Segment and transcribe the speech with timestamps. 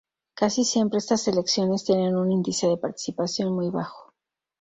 [0.33, 4.11] Casi siempre estas elecciones tienen un índice de participación muy bajo.